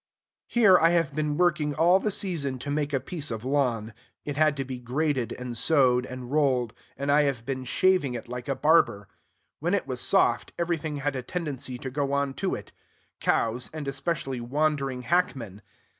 Here 0.47 0.79
I 0.79 0.89
have 0.97 1.13
been 1.13 1.37
working 1.37 1.75
all 1.75 1.99
the 1.99 2.09
season 2.09 2.57
to 2.57 2.71
make 2.71 2.91
a 2.91 2.99
piece 2.99 3.29
of 3.29 3.45
lawn. 3.45 3.93
It 4.25 4.35
had 4.35 4.57
to 4.57 4.65
be 4.65 4.79
graded 4.79 5.31
and 5.33 5.55
sowed 5.55 6.07
and 6.07 6.31
rolled; 6.31 6.73
and 6.97 7.11
I 7.11 7.21
have 7.21 7.45
been 7.45 7.65
shaving 7.65 8.15
it 8.15 8.27
like 8.27 8.47
a 8.47 8.55
barber. 8.55 9.07
When 9.59 9.75
it 9.75 9.85
was 9.85 10.01
soft, 10.01 10.53
everything 10.57 10.95
had 10.95 11.15
a 11.15 11.21
tendency 11.21 11.77
to 11.77 11.91
go 11.91 12.13
on 12.13 12.33
to 12.33 12.55
it, 12.55 12.71
cows, 13.19 13.69
and 13.75 13.87
especially 13.87 14.41
wandering 14.41 15.03
hackmen. 15.03 15.61